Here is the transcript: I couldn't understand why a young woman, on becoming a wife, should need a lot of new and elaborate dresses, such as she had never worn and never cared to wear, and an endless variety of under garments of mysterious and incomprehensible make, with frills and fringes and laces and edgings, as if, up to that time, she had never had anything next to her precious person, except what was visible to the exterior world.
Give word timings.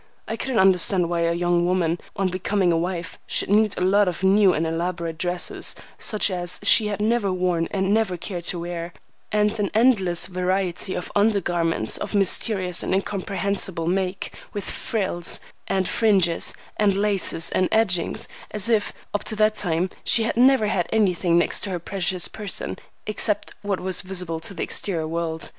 I 0.27 0.35
couldn't 0.35 0.57
understand 0.57 1.11
why 1.11 1.19
a 1.19 1.31
young 1.33 1.63
woman, 1.63 1.99
on 2.15 2.29
becoming 2.29 2.71
a 2.71 2.77
wife, 2.77 3.19
should 3.27 3.51
need 3.51 3.77
a 3.77 3.81
lot 3.81 4.07
of 4.07 4.23
new 4.23 4.51
and 4.51 4.65
elaborate 4.65 5.19
dresses, 5.19 5.75
such 5.99 6.31
as 6.31 6.59
she 6.63 6.87
had 6.87 6.99
never 6.99 7.31
worn 7.31 7.67
and 7.69 7.93
never 7.93 8.17
cared 8.17 8.45
to 8.45 8.57
wear, 8.57 8.93
and 9.31 9.59
an 9.59 9.69
endless 9.75 10.25
variety 10.25 10.95
of 10.95 11.11
under 11.15 11.39
garments 11.39 11.97
of 11.97 12.15
mysterious 12.15 12.81
and 12.81 12.95
incomprehensible 12.95 13.85
make, 13.85 14.33
with 14.53 14.63
frills 14.65 15.39
and 15.67 15.87
fringes 15.87 16.55
and 16.77 16.95
laces 16.97 17.51
and 17.51 17.69
edgings, 17.71 18.27
as 18.49 18.69
if, 18.69 18.93
up 19.13 19.23
to 19.25 19.35
that 19.35 19.55
time, 19.55 19.91
she 20.03 20.23
had 20.23 20.35
never 20.35 20.65
had 20.65 20.89
anything 20.91 21.37
next 21.37 21.59
to 21.59 21.69
her 21.69 21.77
precious 21.77 22.27
person, 22.27 22.79
except 23.05 23.53
what 23.61 23.79
was 23.79 24.01
visible 24.01 24.39
to 24.39 24.55
the 24.55 24.63
exterior 24.63 25.07
world. 25.07 25.49